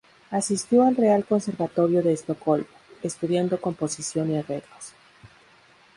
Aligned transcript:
Asistió 0.31 0.81
al 0.81 0.95
Real 0.95 1.25
Conservatorio 1.25 2.01
de 2.01 2.13
Estocolmo, 2.13 2.65
estudiando 3.03 3.61
composición 3.61 4.31
y 4.31 4.37
arreglos. 4.37 4.93